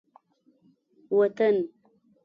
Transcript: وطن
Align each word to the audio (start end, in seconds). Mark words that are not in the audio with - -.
وطن 1.11 1.57